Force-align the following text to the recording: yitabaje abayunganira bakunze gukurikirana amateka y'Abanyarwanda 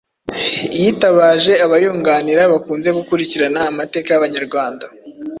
yitabaje 0.81 1.53
abayunganira 1.65 2.41
bakunze 2.53 2.89
gukurikirana 2.97 3.59
amateka 3.71 4.07
y'Abanyarwanda 4.11 4.85